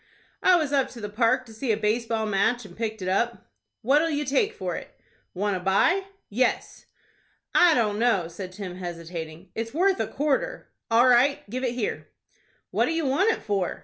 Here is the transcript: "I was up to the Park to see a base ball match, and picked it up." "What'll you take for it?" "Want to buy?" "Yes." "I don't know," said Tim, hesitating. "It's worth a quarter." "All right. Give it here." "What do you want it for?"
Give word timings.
"I 0.41 0.55
was 0.55 0.73
up 0.73 0.89
to 0.89 0.99
the 0.99 1.09
Park 1.11 1.45
to 1.45 1.53
see 1.53 1.71
a 1.71 1.77
base 1.77 2.07
ball 2.07 2.25
match, 2.25 2.65
and 2.65 2.75
picked 2.75 3.03
it 3.03 3.07
up." 3.07 3.51
"What'll 3.83 4.09
you 4.09 4.25
take 4.25 4.51
for 4.51 4.75
it?" 4.75 4.99
"Want 5.35 5.55
to 5.55 5.59
buy?" 5.59 6.05
"Yes." 6.27 6.87
"I 7.53 7.75
don't 7.75 7.99
know," 7.99 8.27
said 8.27 8.51
Tim, 8.51 8.77
hesitating. 8.77 9.49
"It's 9.53 9.75
worth 9.75 9.99
a 9.99 10.07
quarter." 10.07 10.69
"All 10.89 11.07
right. 11.07 11.47
Give 11.51 11.63
it 11.63 11.75
here." 11.75 12.07
"What 12.71 12.87
do 12.87 12.93
you 12.93 13.05
want 13.05 13.29
it 13.29 13.43
for?" 13.43 13.79